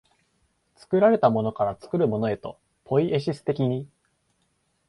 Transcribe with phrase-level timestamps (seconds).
[0.77, 3.87] 作られたものから作るものへと、ポイエシス的に、